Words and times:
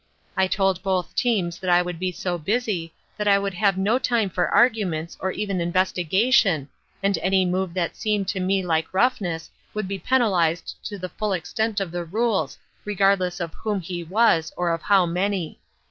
I 0.35 0.47
told 0.47 0.81
both 0.81 1.13
teams 1.13 1.59
that 1.59 1.69
I 1.69 1.83
would 1.83 1.99
be 1.99 2.11
so 2.11 2.39
busy 2.39 2.91
that 3.17 3.27
I 3.27 3.37
would 3.37 3.53
have 3.53 3.77
no 3.77 3.99
time 3.99 4.31
for 4.31 4.47
arguments 4.49 5.15
or 5.19 5.29
even 5.29 5.61
investigation 5.61 6.69
and 7.03 7.19
any 7.19 7.45
move 7.45 7.75
that 7.75 7.95
seemed 7.95 8.27
to 8.29 8.39
me 8.39 8.63
like 8.65 8.95
roughness 8.95 9.51
would 9.75 9.87
be 9.87 9.99
penalized 9.99 10.73
to 10.85 10.97
the 10.97 11.09
full 11.09 11.33
extent 11.33 11.79
of 11.79 11.91
the 11.91 12.03
rules 12.03 12.57
regardless 12.83 13.39
of 13.39 13.53
whom 13.53 13.79
he 13.79 14.03
was 14.03 14.51
or 14.57 14.71
of 14.71 14.81
how 14.81 15.05
many. 15.05 15.59